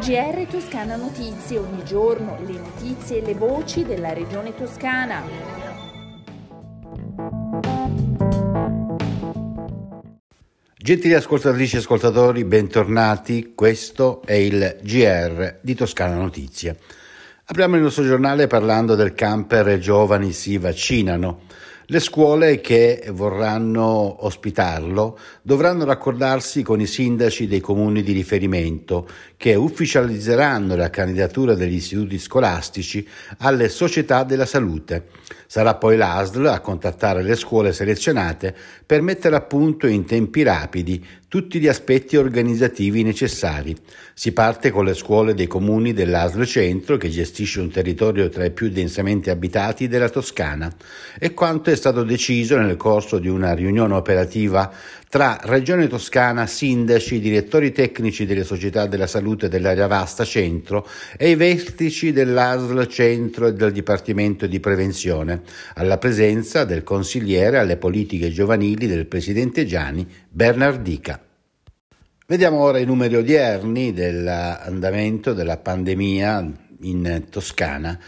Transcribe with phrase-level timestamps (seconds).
[0.00, 5.22] GR Toscana Notizie, ogni giorno le notizie e le voci della regione toscana.
[10.74, 13.52] Gentili ascoltatrici e ascoltatori, bentornati.
[13.54, 16.78] Questo è il GR di Toscana Notizie.
[17.44, 21.40] Apriamo il nostro giornale parlando del camper Giovani si vaccinano.
[21.90, 29.56] Le scuole che vorranno ospitarlo dovranno raccordarsi con i sindaci dei comuni di riferimento che
[29.56, 33.04] ufficializzeranno la candidatura degli istituti scolastici
[33.38, 35.08] alle società della salute.
[35.48, 38.54] Sarà poi l'ASL a contattare le scuole selezionate
[38.86, 43.76] per mettere a punto in tempi rapidi tutti gli aspetti organizzativi necessari.
[44.14, 48.50] Si parte con le scuole dei comuni dell'ASL Centro, che gestisce un territorio tra i
[48.50, 50.68] più densamente abitati della Toscana,
[51.20, 54.70] e quanto è stato deciso nel corso di una riunione operativa
[55.08, 61.34] tra Regione Toscana, sindaci, direttori tecnici delle società della salute dell'area vasta centro e i
[61.34, 65.40] vertici dell'ASL centro e del Dipartimento di Prevenzione,
[65.74, 71.18] alla presenza del consigliere alle politiche giovanili del presidente Gianni Bernardica.
[72.26, 77.98] Vediamo ora i numeri odierni dell'andamento della pandemia in Toscana.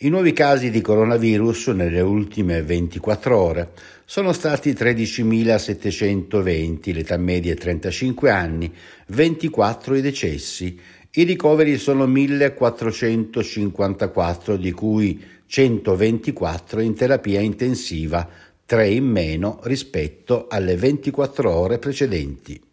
[0.00, 3.72] I nuovi casi di coronavirus nelle ultime 24 ore
[4.04, 8.72] sono stati 13.720, l'età media è 35 anni,
[9.08, 10.78] 24 i decessi.
[11.10, 18.28] I ricoveri sono 1.454, di cui 124 in terapia intensiva,
[18.66, 22.67] 3 in meno rispetto alle 24 ore precedenti.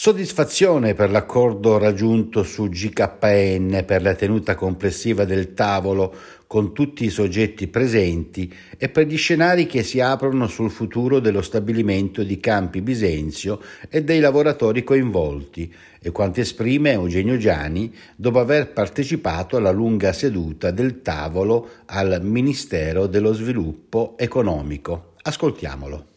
[0.00, 6.14] Soddisfazione per l'accordo raggiunto su GKN per la tenuta complessiva del tavolo
[6.46, 11.42] con tutti i soggetti presenti e per gli scenari che si aprono sul futuro dello
[11.42, 18.70] stabilimento di Campi Bisenzio e dei lavoratori coinvolti, e quanto esprime Eugenio Giani dopo aver
[18.70, 25.14] partecipato alla lunga seduta del tavolo al Ministero dello Sviluppo Economico.
[25.22, 26.07] Ascoltiamolo.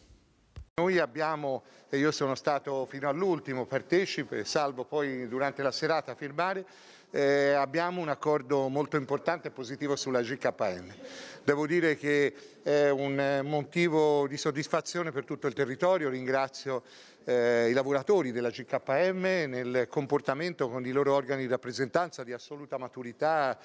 [0.82, 6.14] Noi abbiamo, e io sono stato fino all'ultimo partecipe, salvo poi durante la serata a
[6.16, 6.64] firmare,
[7.12, 10.92] eh, abbiamo un accordo molto importante e positivo sulla GKN.
[11.44, 12.34] Devo dire che
[12.64, 16.82] è un motivo di soddisfazione per tutto il territorio, ringrazio
[17.26, 22.76] eh, i lavoratori della GKM nel comportamento con i loro organi di rappresentanza di assoluta
[22.76, 23.56] maturità,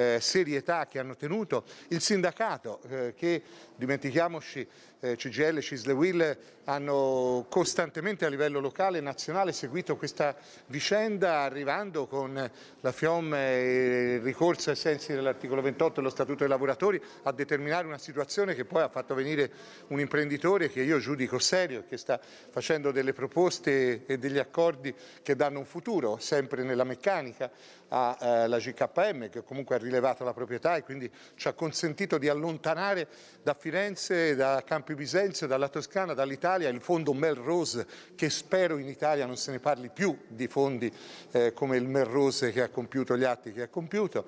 [0.00, 3.42] eh, serietà che hanno tenuto, il sindacato eh, che,
[3.76, 4.66] dimentichiamoci,
[5.00, 12.06] eh, CGL, Cisle Will hanno costantemente a livello locale e nazionale seguito questa vicenda arrivando
[12.06, 12.50] con
[12.80, 17.86] la FIOM e il ricorso ai sensi dell'articolo 28 dello Statuto dei lavoratori a determinare
[17.86, 19.50] una situazione che poi ha fatto venire
[19.88, 24.94] un imprenditore che io giudico serio e che sta facendo delle proposte e degli accordi
[25.22, 27.50] che danno un futuro sempre nella meccanica
[27.88, 32.28] alla eh, GKM che comunque ha rilevato la proprietà e quindi ci ha consentito di
[32.28, 33.08] allontanare
[33.42, 39.26] da Firenze, da Campi Bisenzio, dalla Toscana, dall'Italia il fondo Melrose che spero in Italia
[39.26, 40.92] non se ne parli più di fondi
[41.32, 44.26] eh, come il Melrose che ha compiuto gli atti che ha compiuto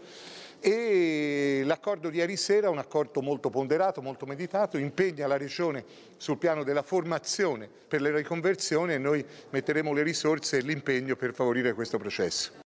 [0.65, 5.84] e l'accordo di ieri sera un accordo molto ponderato, molto meditato, impegna la Regione
[6.17, 11.34] sul piano della formazione per le riconversioni e noi metteremo le risorse e l'impegno per
[11.34, 12.62] favorire questo processo.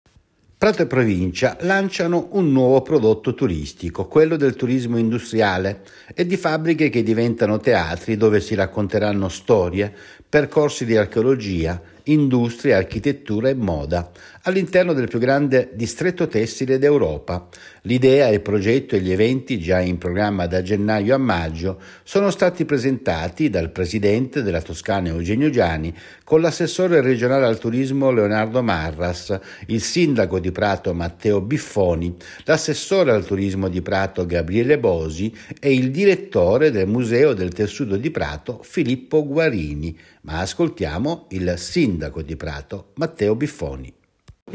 [0.62, 5.82] Prato e provincia lanciano un nuovo prodotto turistico, quello del turismo industriale
[6.14, 9.92] e di fabbriche che diventano teatri dove si racconteranno storie,
[10.32, 14.12] percorsi di archeologia, industria, architettura e moda,
[14.44, 17.50] all'interno del più grande distretto tessile d'Europa.
[17.82, 22.64] L'idea, il progetto e gli eventi, già in programma da gennaio a maggio, sono stati
[22.64, 25.94] presentati dal presidente della Toscana Eugenio Giani
[26.24, 29.38] con l'assessore regionale al turismo Leonardo Marras,
[29.68, 32.16] il sindaco di Prato Matteo Biffoni,
[32.46, 38.12] l'assessore al turismo di Prato Gabriele Bosi e il direttore del Museo del Tessuto di
[38.12, 39.98] Prato Filippo Guarini.
[40.22, 44.00] Ma ascoltiamo il sindaco di Prato Matteo Biffoni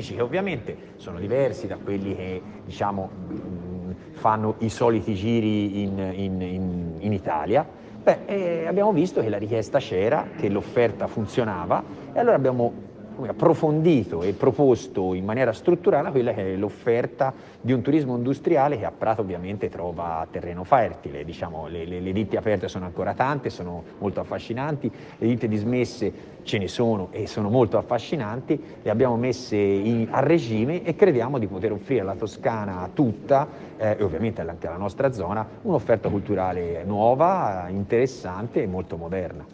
[0.02, 3.10] che ovviamente sono diversi da quelli che diciamo,
[4.12, 7.66] fanno i soliti giri in, in, in, in Italia.
[8.02, 12.72] Beh, eh, abbiamo visto che la richiesta c'era, che l'offerta funzionava e allora abbiamo
[13.26, 18.84] approfondito e proposto in maniera strutturale quella che è l'offerta di un turismo industriale che
[18.84, 23.50] a Prato ovviamente trova terreno fertile, diciamo, le, le, le, ditte aperte sono ancora tante,
[23.50, 29.16] sono molto affascinanti, le ditte dismesse ce ne sono e sono molto affascinanti, le abbiamo
[29.16, 34.40] messe in, a regime e crediamo di poter offrire alla Toscana tutta eh, e ovviamente
[34.42, 39.44] anche alla nostra zona un'offerta culturale nuova, interessante e molto moderna.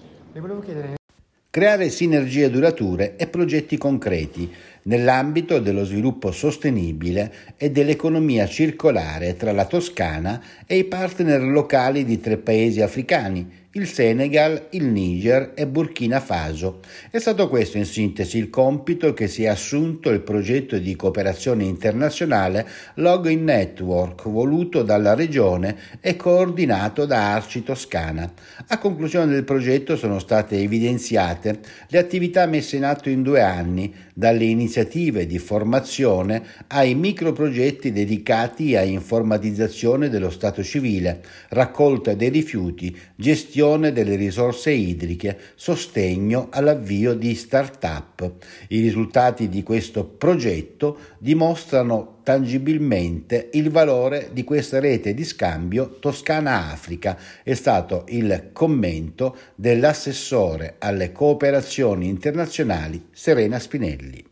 [1.54, 4.50] Creare sinergie durature e progetti concreti
[4.84, 12.18] nell'ambito dello sviluppo sostenibile e dell'economia circolare tra la Toscana e i partner locali di
[12.20, 16.80] tre paesi africani, il Senegal, il Niger e Burkina Faso.
[17.10, 21.64] È stato questo in sintesi il compito che si è assunto il progetto di cooperazione
[21.64, 28.30] internazionale Login Network voluto dalla regione e coordinato da Arci Toscana.
[28.66, 33.94] A conclusione del progetto sono state evidenziate le attività messe in atto in due anni,
[34.14, 42.94] dalle iniziative di formazione ai microprogetti dedicati a informatizzazione dello Stato civile, raccolta dei rifiuti,
[43.16, 48.32] gestione gestione delle risorse idriche, sostegno all'avvio di start-up.
[48.68, 57.16] I risultati di questo progetto dimostrano tangibilmente il valore di questa rete di scambio Toscana-Africa,
[57.44, 64.31] è stato il commento dell'assessore alle cooperazioni internazionali Serena Spinelli.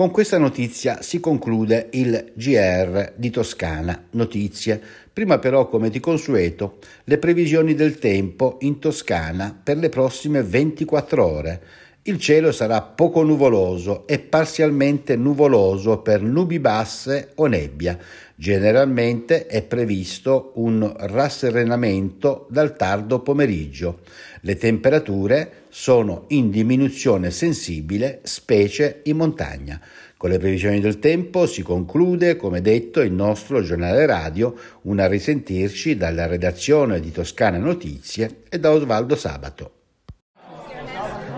[0.00, 4.80] Con questa notizia si conclude il GR di Toscana Notizie.
[5.12, 11.22] Prima però, come di consueto, le previsioni del tempo in Toscana per le prossime 24
[11.22, 11.62] ore.
[12.10, 17.96] Il cielo sarà poco nuvoloso e parzialmente nuvoloso per nubi basse o nebbia.
[18.34, 24.00] Generalmente è previsto un rasserenamento dal tardo pomeriggio.
[24.40, 29.80] Le temperature sono in diminuzione sensibile, specie in montagna.
[30.16, 35.96] Con le previsioni del tempo si conclude, come detto, il nostro giornale radio, una risentirci
[35.96, 39.79] dalla redazione di Toscana Notizie e da Osvaldo Sabato.